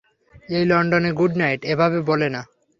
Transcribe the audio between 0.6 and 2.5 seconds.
লন্ডনে good night, এভাবে বলে না।